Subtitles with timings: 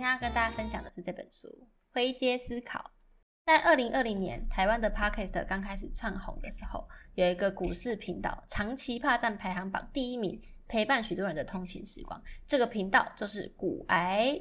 [0.00, 1.46] 今天要跟大家分享的是这本书
[1.92, 2.78] 《灰阶思考》。
[3.44, 12.18] 在二零二零年，台湾的 Podcast 刚开始窜红的时候，有一个股市频道长期霸占排行榜第一名，陪伴许多人的通勤时光。
[12.46, 14.40] 这个频道就是股癌。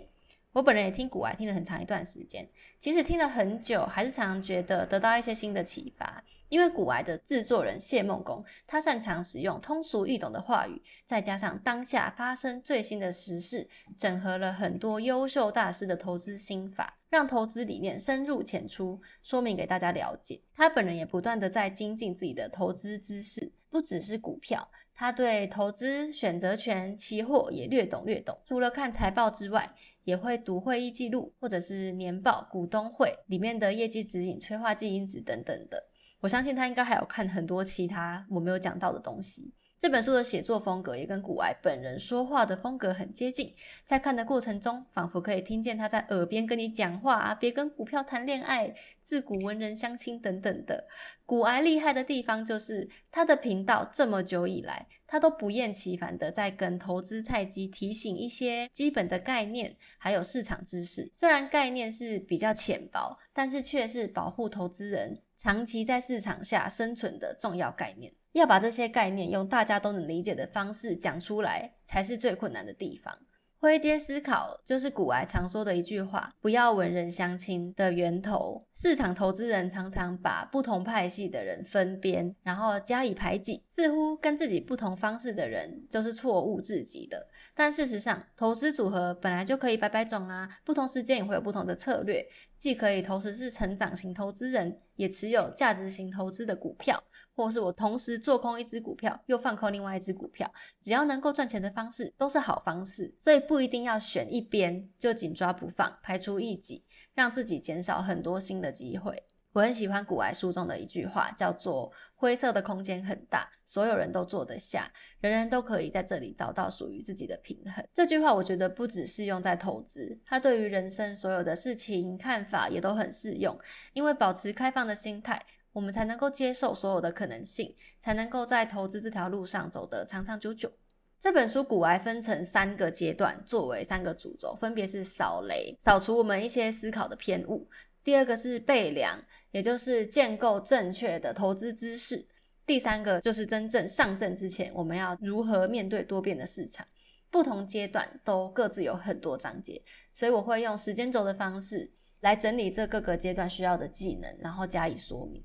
[0.54, 2.50] 我本人也听股癌听了很长一段时间，
[2.80, 6.24] 即使听了很久，还是常常觉得得到一些新的启发。
[6.50, 20.42] 因为古癌的制作人谢梦工，他擅长使用通俗易懂的话语，再加上当下发生最新的时事，整合了很多优秀大师的投资心法，让投资理念深入浅出，说明给大家了解。
[20.54, 24.70] 他本人也不断的在精进自己的投资知识，不只是股票。
[24.96, 28.38] 他对投资、选择权、期货也略懂略懂。
[28.46, 29.74] 除了看财报之外，
[30.04, 35.86] 也会读会议记录或者是年报、股东会里面的业绩指引、催化剂因子等等的。
[36.20, 39.54] 我相信他应该还有看很多其他我没有讲到的东西。
[39.80, 50.86] 这本书的写作风格也跟古埃本人说话的风格很接近，在看的过程中，仿佛可以听见他在耳边跟你讲话啊，别跟股票谈恋爱，自古文人相亲等等的。
[51.26, 61.10] 古埃厉害的地方就是他的频道这么久以来，他都不厌其烦的在跟投资菜鸡提醒一些基本的概念，还有市场知识。
[61.14, 68.14] 虽然概念是比较浅薄，但是却是保护投资人长期在市场下生存的重要概念。
[68.34, 73.18] 要把这些概念用大家都能理解的方式讲出来，才是最困难的地方。
[73.62, 78.66] 灰阶思考就是古癌常说的一句话：“不要文人相亲”的源头。
[78.74, 87.28] 市场投资人常常把不同派系的人分边，然后加以排挤，似乎跟自己不同方式的人就是错误至极的。
[87.54, 92.26] 但事实上，投资组合本来就可以百百种啊，不同时间也会有不同的策略，
[92.58, 97.04] 既可以同时是成长型投资人，也持有价值型投资的股票。
[97.40, 100.52] 或是我同时做空一只股票，又放空另外一只股票，
[100.82, 106.84] 只要能够赚钱的方式都是好方式，所以不一定要选一边就紧抓不放，排除异己，
[107.16, 109.24] 让自己减少很多新的机会。
[109.54, 114.92] 我很喜欢古埃书中的一句话，叫做“灰色的空间很大，所有人都坐得下，
[115.22, 117.84] 人人都可以在这里找到属于自己的平衡”。
[117.96, 123.58] 这句话我觉得不只适用在投资，它对于人生所有的事情看法也都很适用，
[123.94, 125.42] 因为保持开放的心态。
[125.72, 130.72] 我们才能够接受所有的可能性，才能够在投资这条路上走得长长久久。
[131.20, 137.68] 这本书古来分成三个阶段，作为三个主轴，分别是扫雷，扫除我们一些思考的偏误；
[138.04, 139.22] 第二个是备粮，
[139.52, 142.26] 也就是建构正确的投资知识；
[142.66, 146.88] 第三个就是真正上阵之前，我们要如何面对多变的市场。
[147.30, 151.92] 不同阶段都各自有很多章节，所以我会用时间轴的方式
[152.22, 155.44] 来整理这各个阶段需要的技能，然后加以说明。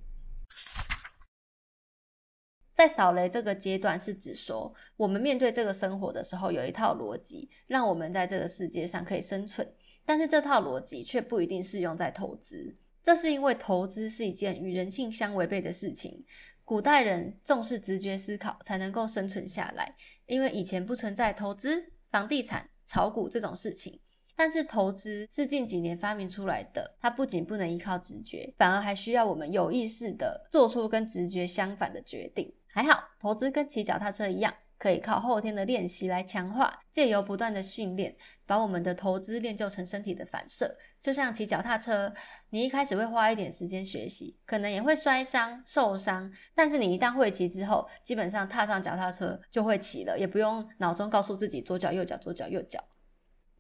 [2.75, 9.75] 在扫雷这个阶段，是指说我们面对这个生活的时候，有一套逻辑，让我们在这个世界上可以生存。
[10.05, 16.25] 但是这套逻辑却不一定适用在投资，这是因为投资是一件与人性相违背的事情。
[16.65, 24.01] 古代人重视直觉思考，才能够生存下来，因为以前不存在投资、房地产、炒股这种事情。
[24.37, 32.53] 但是投资是近几年发明出来的，它不仅不能依靠直觉，反而还需要我们有意识的做出跟直觉相反的决定。
[32.67, 40.77] 还好，投资跟骑脚踏车一样，可以靠后天的练习来强化，借由不断的训练，把我们的投资练就成身体的反射。
[41.01, 42.13] 就像骑脚踏车，
[42.51, 52.83] 你一开始会花一点时间学习，可能也会摔伤、受伤，但是你一旦会骑之后，基本上踏上脚踏车就会骑了，也不用脑中告诉自己左脚右脚左脚右脚。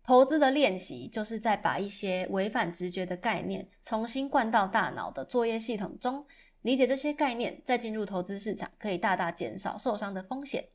[0.07, 6.27] 投资的练习，就是在把一些违反直觉的概念重新灌到大脑的作业系统中，
[6.61, 10.69] 理解这些概念，再进入投资市场，可以大大减少受伤的风险。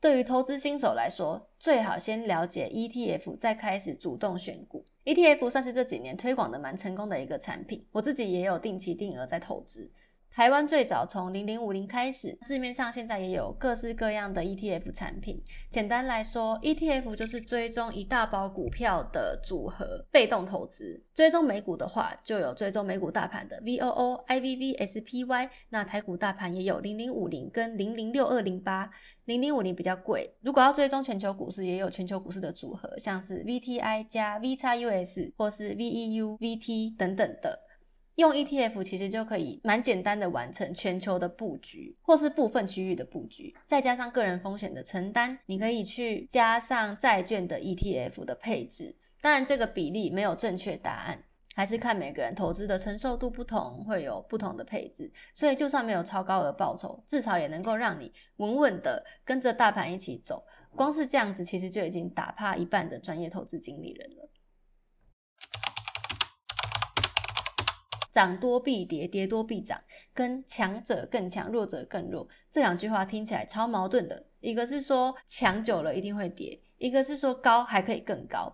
[0.00, 4.86] 对于投资新手来说，最好先了解 ETF，再开始主动选股。
[5.04, 9.92] ETF 算是这几年推广的蛮成功的一个产品，我自己也有定期定额在投资。
[10.30, 15.42] 台湾最早从零零五零开始，市面上现在也有各式各样的 ETF 产品。
[15.68, 21.02] 简单来说，ETF 就是追踪一大包股票的组合，被动投资。
[21.12, 25.50] 追踪美股的话，就有追踪美股大盘的 VOO、IVV、SPY。
[25.70, 28.88] 那台股大盘也有零零五零跟零零六二零八。
[29.24, 30.32] 零零五零比较贵。
[30.40, 37.58] 如果要追踪全球股市，也有全球股市的组合，像是 VTI 加 VXUS 或是 VEU、VT 等等的。
[38.18, 48.96] 用 ETF 其实就可以蛮简单的完成全球的布局，或是部分区域的布局，再加上个人风险的承担，你可以去加上债券的 ETF 的配置。
[49.20, 51.22] 当然，这个比例没有正确答案，
[51.54, 55.08] 还是看每个人投资的承受度不同，会有不同的配置。
[55.32, 60.44] 所以，就算没有超高额报酬，至少也能够让你稳稳的跟着大盘一起走。
[60.74, 64.28] 光是这样子，其实就已经打趴一半的专业投资经理人了。
[68.18, 69.80] 涨多必跌，跌多必涨，
[70.12, 74.26] 跟强者更强，弱者更弱这两句话听起来超矛盾的。
[74.40, 78.52] 一个是说强久了一定会跌，一个是说高还可以更高。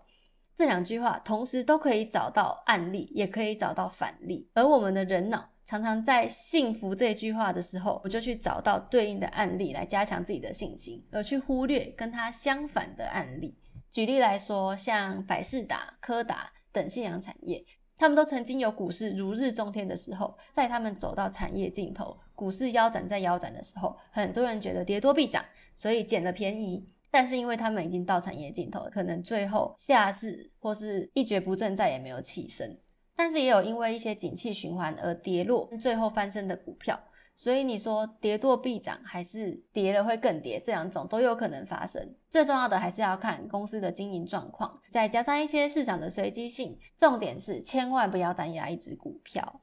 [0.54, 4.50] 这两句话同时都可以找到案例，也可以找到反例。
[4.52, 13.56] 而我们的人脑常常在信服这句话的时候，我就去找到对应的案例来加强自己的信心，而去忽略跟它相反的案例。
[13.90, 17.64] 举例来说，像百事达、柯达等信仰产业。
[17.96, 25.44] 他们都曾经有股市如日中天的时候，在他们走到产业尽头，股市腰斩在腰斩的时候，很多人觉得跌多必涨，
[25.76, 26.88] 所以捡了便宜。
[27.10, 32.76] 但是因为他们已经到产业尽头，可能最后下市或是一蹶不振，再也没有起身。
[33.14, 36.98] 但是也有因为一些景气循环而跌落，最后翻身的股票。
[37.36, 40.60] 所以你说跌多必涨，还是跌了会更跌？
[40.64, 42.14] 这两种都有可能发生。
[42.30, 46.78] 最重要的还是要看公司的经营状况，再加上一些市场的随机性。
[46.96, 49.60] 重点是千万不要单压一只股票。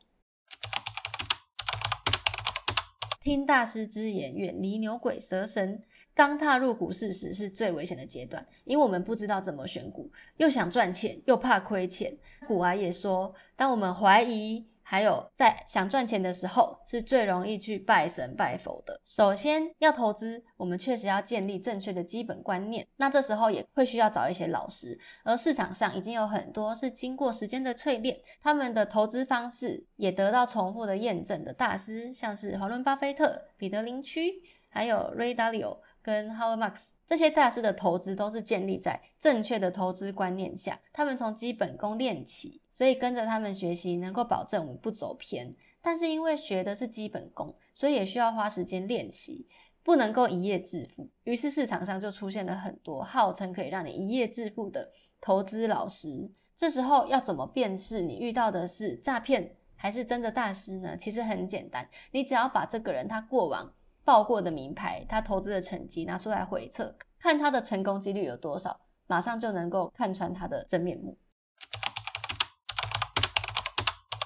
[3.22, 5.82] 听大师之言，远离牛鬼蛇神。
[6.14, 12.16] 刚踏入股市时是最危险的阶段，因为我们不知道怎么选股，又想赚钱，又怕亏钱。
[12.48, 14.68] 古娃也说，当我们怀疑。
[14.92, 19.00] 还有，在想赚钱的时候，是最容易去拜神拜佛的。
[19.06, 22.86] 首先要投资，我们确实要建立正确的基本观念。
[22.98, 35.78] 那这时候也会需要找一些老师，而市场上已经有很多是经过时间的淬炼，他们的投资方式也得到重复的验证的大师，像是华伦巴菲特、彼得林区，还有 Ray Dalio。
[36.04, 45.54] 跟 Howard Marks 这些大师的投资都是建立在正确的投资观念下，他们从基本功练起，所以跟着他们学习能够保证我们不走偏。
[45.82, 49.46] 但是因为学的是基本功，所以也需要花时间练习，
[49.84, 51.10] 不能够一夜致富。
[51.26, 56.32] 于是市场上就出现了很多号称可以让你一夜致富的投资老师。
[56.56, 60.96] 这时候要怎么辨识你遇到的是诈骗还是真的大师呢？
[60.96, 63.74] 其实很简单，你只要把这个人他过往。
[64.04, 71.18] 报过的名牌，他投资的成绩拿出来回测，看他的成功几率有多少，马上就能够看穿他的真面目。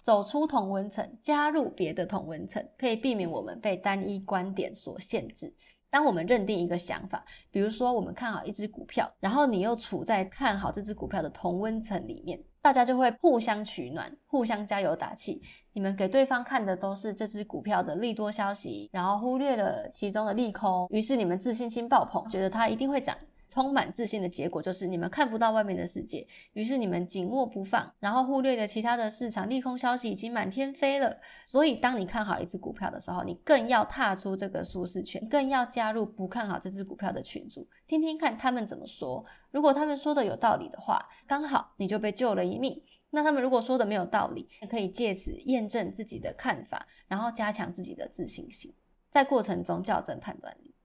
[0.04, 5.54] 走出同温层，加入别的同温层，可以避免我们被单一观点所限制。
[5.96, 12.38] 当我们认定一个想法，比如说我们看好一只股票，然后你又处在看好这只股票的同温层里面。
[12.62, 15.42] 大家就会互相取暖，互相加油打气。
[15.72, 23.16] 你们给对方看的都是这只股票的利多消息，然后忽略了其中的利空，于是你们自信心爆棚，觉得它一定会涨。
[23.56, 31.18] 充满自信的结果就是你们看不到外面的世界，于是你们紧握不放，然后忽略了其他的市场利空消息已经满天飞了。
[31.46, 39.24] 所以，当你看好一只股票的时候，你更要踏出这个舒适圈，更要加入不看好这只股票的群组，听听看他们怎么说。
[39.52, 42.84] 如果他们说的有道理的话，刚好你就被救了一命。
[43.12, 48.74] 那他们如果说的没有道理，可以借此验证自己的看法，然后加强自己的自信心，
[49.10, 50.76] 在过程中校正判断力。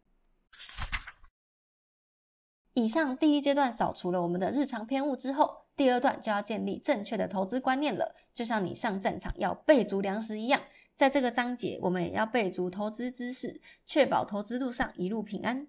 [2.83, 8.15] 以上第一阶段扫除了我们的日常偏误之后，第二段就要建立正确的投资观念了。
[8.33, 10.63] 就像你上战场要备足粮食一样，
[10.95, 15.67] 在这个章节我们也要备足投资知识，确保投资路上一路平安。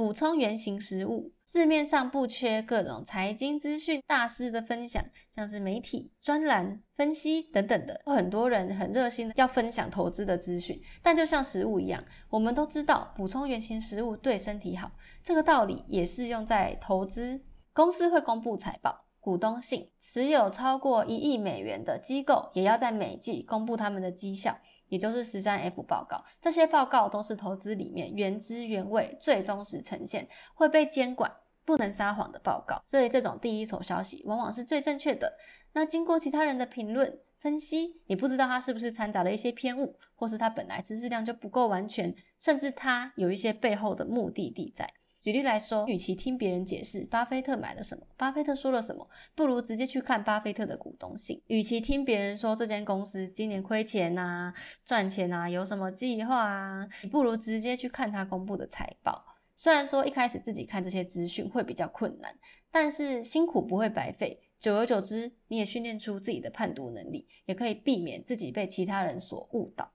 [0.00, 10.80] 补充原型食物，市面上不缺各种财经资讯大师的分享，像是媒体专栏分析等等的，很多人很热心的要分享投资的资讯。
[11.02, 14.90] 但就像食物一样，我们都知道补充原型食物对身体好，
[15.22, 17.38] 这个道理也适用在投资。
[17.74, 24.56] 公司会公布财报、股东信，持有超过一亿美元的机构也要在每季公布他们的绩效。
[24.90, 31.32] 也就是十三 F 报告，这些报告都是投资里面原汁原味、最忠实呈现、会被监管、
[31.64, 32.82] 不能撒谎的报告。
[32.86, 35.32] 所以这种第一手消息往往是最正确的。
[35.72, 44.92] 那经过其他人的评论分析，你不知道它是不是掺杂了一些偏误，或是它本来知识量就不够完全，甚至它有一些背后的目的地在。
[45.20, 51.42] 举例来说，与其听别人解释巴菲特买了什么，巴菲特说了什么，不如直接去看巴菲特的股东信。
[51.48, 59.22] 与其听别人说这间公司今年亏钱呐、赚钱呐、有什么计划啊，你不如直接去看他公布的财报。
[59.54, 62.34] 虽然说一开始自己看这些资讯会比较困难，
[62.70, 64.40] 但是辛苦不会白费。
[64.58, 69.90] 久而久之，你也训练出自己的判读能力，也可以避免自己被其他人所误导。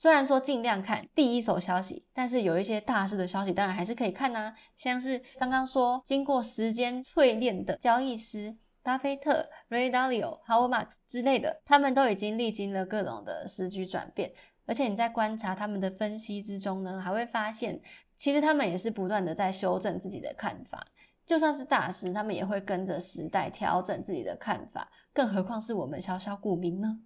[0.00, 4.54] 虽然说尽量看第一手消息，但是有一些大师的消息，当然还是可以看呐。
[4.76, 14.32] 像是刚刚说经过时间淬炼的交易师巴菲特、Ray Dalio、Howard Marks 之类的，他们都已经历经了各种的时局转变，
[14.66, 17.80] 而且你在观察他们的分析之中呢，还会发现，
[18.16, 20.86] 其实他们也是不断的在修正自己的看法。
[21.26, 27.00] 就算是大师，他们也会跟着时代调整自己的看法，更何况是我们小小股民呢？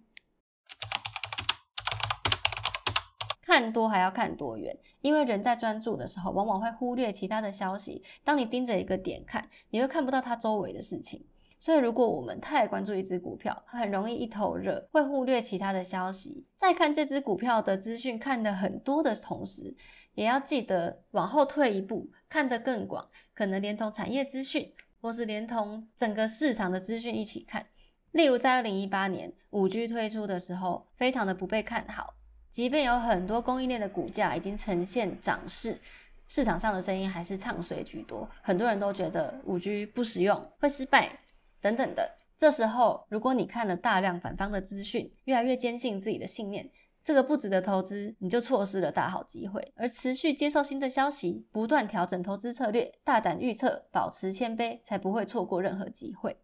[3.53, 8.01] 看多还要看多远，因为人在专注的时候，往往会忽略其他的消息。
[8.23, 11.23] 当你盯着一个点看，你会看不到它周围的事情。
[11.59, 16.47] 所以，如果我们太关注一只股票，很容易一头热，会忽略其他的消息。
[16.57, 19.75] 在看这只股票的资讯看的很多的同时，
[20.15, 27.67] 也要记得往后退一步，看得更广，可能连同产业资讯，或是连同整个市场的资讯一起看。
[28.13, 32.15] 例如，在二零一八年五 G 推出的时候，非常的不被看好。
[32.53, 35.81] 即便有很多供应链的股价已经呈现涨势，
[36.27, 38.29] 市场上的声音还是唱衰居多。
[38.43, 41.17] 很多人都觉得五 G 不实用，会失败
[41.59, 42.15] 等等的。
[42.37, 46.69] 这时候，如果你看了大量反方的资讯，越来越坚信自己的信念，
[47.03, 49.73] 这个不值得投资，你就错失了大好机会。
[49.75, 56.37] 而持续接受新的消息，不断调整投资策略，大胆预测，保持谦卑，才不会错过任何机会。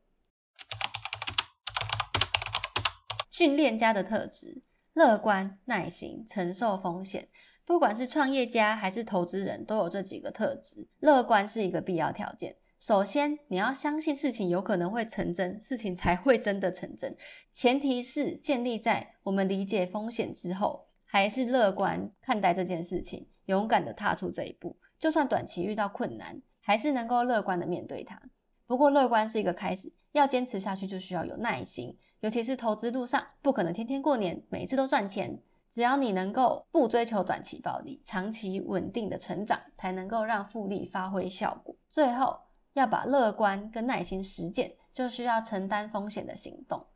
[3.30, 4.64] 训练家的特质。
[4.94, 7.28] 乐观、耐心、承受风险，
[7.66, 10.88] 不管是创业家还是投资人，都有这几个特质。
[11.00, 12.56] 乐观是一个必要条件。
[12.80, 17.16] 首先，你要相信事情有可能会成真，事情才会真的成真。
[17.52, 24.78] 前提是建立在我们理解风险之后，还是乐观看待这件事情，勇敢的踏出这一步。
[24.98, 28.22] 就算短期遇到困难，还是能够乐观的面对它。
[28.66, 31.98] 不过，乐观是一个开始，要坚持下去，就需要有耐心。
[32.22, 35.42] 尤其是投资路上，不可能天天过年，每次都赚钱。
[35.72, 41.76] 只要你能够不追求短期暴利，长期稳定的成长，才能够让复利发挥效果。
[41.88, 42.40] 最后，
[42.74, 46.88] 要把乐观跟耐心实践，就需要承担风险的行动。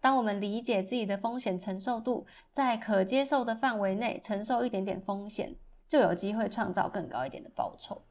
[0.00, 5.56] 当我们理解自己的风险承受度在可接受的范围内，承受一点点风险，
[5.88, 8.02] 就有机会创造更高一点的报酬。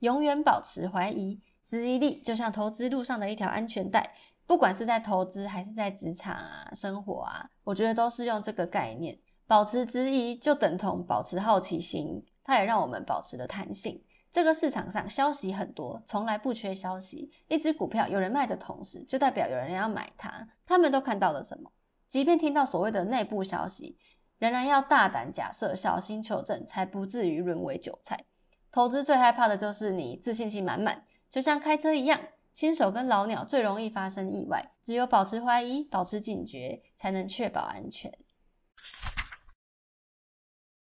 [0.00, 1.40] 永远保持怀疑。
[1.62, 4.14] 质疑力就像投资路上的一条安全带，
[4.46, 9.18] 不管是在投资还是在职场啊、生活啊，我觉得都是用这个概念。
[9.46, 14.04] 保持质疑就等同保持好奇心，它也让我们保持了弹性。
[14.30, 17.32] 这个市场上消息很多，从来不缺消息。
[17.48, 20.46] 一只股票有人卖的同时，就代表有人要买它。
[20.66, 21.72] 他们都看到了什么？
[22.06, 23.96] 即便听到所谓的内部消息，
[24.38, 28.26] 仍然要大胆假设，小心求证，才不至于沦为韭菜。
[28.70, 31.04] 投资最害怕的就是你自信心满满。
[31.30, 32.20] 就像开车一样，
[32.52, 34.72] 新手跟老鸟最容易发生意外。
[34.82, 38.16] 只有保持怀疑、保持警觉，才能确保安全。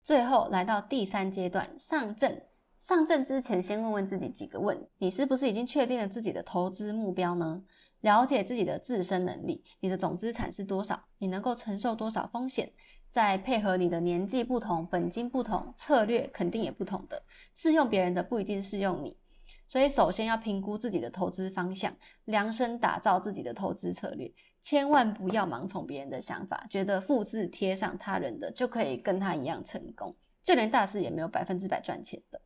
[0.02, 2.47] 最后来到第三阶段，上阵。
[2.80, 7.62] 上阵之前，先问问自己几个问：你是不是已经确定了自己的投资目标呢？
[8.00, 11.04] 了解自己的自身能力，你的总资产是多少？
[11.18, 12.73] 你能够承受多少风险？
[13.11, 17.23] 再配合你的年纪不同、本金不同，策略肯定也不同的。
[17.54, 19.20] 适用别人的不一定适用你。
[19.71, 24.29] 所以，首先要评估自己的投资方向，量身打造自己的投资策略，
[24.61, 30.17] 千万不要盲从别人的想法，觉得复制贴上他人的就可以跟他一样成功。
[30.43, 32.41] 就连大师也没有百分之百赚钱的。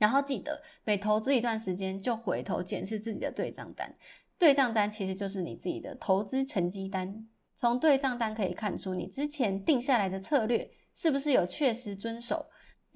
[0.00, 3.94] 然后记得每投资一段时间，就回头检视自己的对账单。
[4.36, 7.28] 对账单其实就是你自己的投资成绩单。
[7.54, 12.46] 从对账单可以看出，你之前定下来的策略是不是有确实遵守。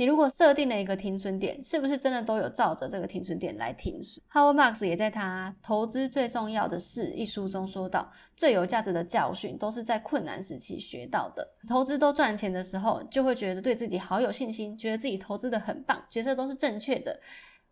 [0.01, 11.47] 你如果设定了一个停损点，是不是真的都有照着这个停损点来停损？Howard Marks 也在他《投资最重要的事》一书中说到，最有价值的教训都是在困难时期学到的。
[11.69, 17.21] 投资都赚钱的时候，就会觉得对自己好有信心，觉得自己投资的很棒，决策都是正确的，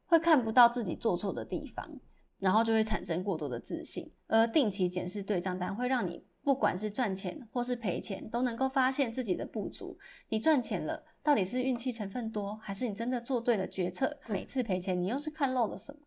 [0.05, 1.99] 会看不到自己做错的地方，
[2.39, 4.13] 然后就会产生过多的自信。
[4.27, 9.99] 而定期检视对账单，会让你不管是赚钱或是赔钱，都能够发现自己的不足。
[10.29, 11.05] 你赚钱了。
[11.21, 14.19] 到底是运气成分多，还是你真的做对了决策？
[14.29, 16.01] 每次赔钱，你又是看漏了什么？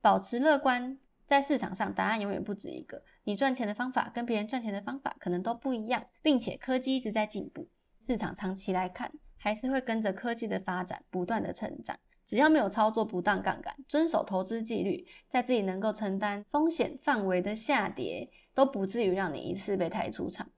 [0.00, 3.02] 保持乐观，在市场上答案永远不止一个。
[3.24, 7.68] 你赚钱的方法跟别人赚钱的方法可能都不一样，并且科技一直在进步，
[8.00, 11.98] 市场长期来看还是会跟着科技的发展不断的成长。
[12.24, 20.50] 只要没有操作不当杠杆，遵守投资纪律，在自己能够承担风险范围的下跌，都不至于让你一次被抬出场。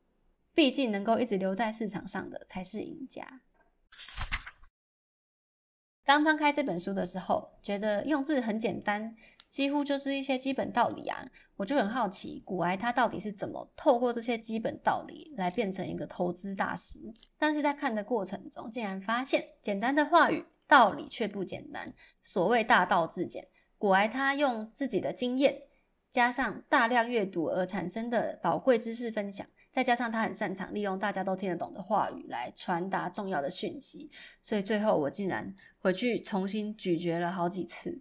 [0.55, 3.43] 毕竟能够一直留在市场上的才是赢家。
[6.05, 9.17] 刚翻开这本书的时候，觉得用字很简单，
[9.49, 11.27] 几乎就是一些基本道理啊。
[11.57, 17.01] 我就很好奇，古埃他到底是怎么透过这些基本道理来变成一个投资大师？
[17.39, 21.93] 但是在看的过程中，竟然发现简单的话语道理却不简单。
[22.23, 23.49] 所谓大道至简，
[23.79, 25.63] 古埃他用自己的经验
[26.13, 34.11] 加上大量阅读而产生的宝贵知识分享，再加上他很擅长利用大家都听得懂的话语来传达重要的讯息，
[34.43, 38.01] 所以最后我竟然回去重新咀嚼了好几次。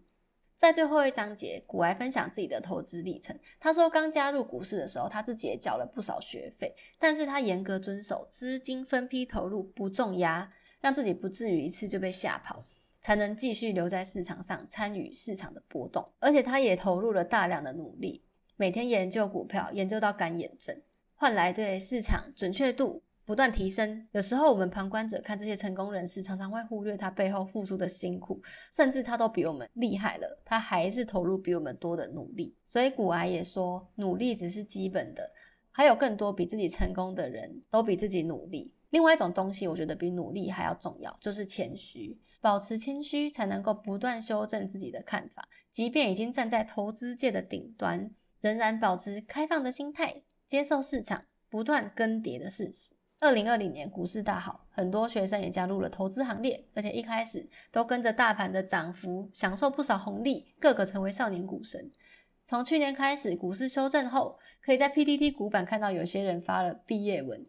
[0.57, 3.37] 在最后一章节，古埃分享自己的投资历程。
[3.59, 12.63] 他说，刚加入股市的时候，他自己也缴了不少学费，但是他严格遵守资金分批投入，不重压，让自己不至于一次就被吓跑。
[13.05, 18.23] 才能继续留在市场上参与市场的波动，而且他也投入了大量的努力，
[18.55, 20.75] 每天研究股票，研究到干眼症，
[21.13, 24.07] 换来对市场准确度不断提升。
[24.11, 28.41] 有时候我们旁观者看这些成功人士，常常会忽略他背后付出的辛苦，
[28.73, 32.55] 甚至他都比我们厉害了，他还是投入比我们多的努力。
[32.65, 35.29] 所以古埃也说，努力只是基本的，
[35.69, 38.73] 还有更多比自己成功的人都比自己努力。
[38.95, 42.17] 另外一种东西，我觉得比努力还要重要，就是谦虚。
[42.39, 45.49] 保持谦虚，才能够不断修正自己的看法。
[45.69, 48.09] 即便已经站在投资界的顶端，
[48.39, 52.95] 仍然保持开放的心态，接受市场不断更迭的事实。
[53.19, 61.91] 二零二零年股市大好，很多学生也加入了投资行列，而且一开始都跟着大盘的涨幅，享受不少红利，个个成为少年股神。
[62.45, 67.43] 从去年开始，股市修正后，可以在 PTT 股版看到有些人发了毕业文。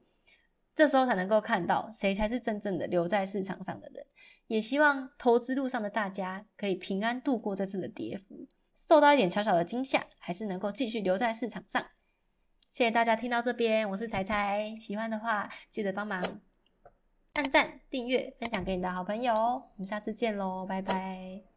[0.76, 4.06] 这时候才能够看到谁才是真正的留在市场上的人。
[4.47, 11.85] 也希望投资路上的大家可以平安度过这次的跌幅，受到一点小小的惊吓，还是能够继续留在市场上。
[12.71, 16.23] 谢谢大家听到这边，我是彩彩，喜欢的话记得帮忙
[17.33, 19.33] 按赞、订阅、分享给你的好朋友。
[19.33, 21.56] 我们下次见喽，拜拜。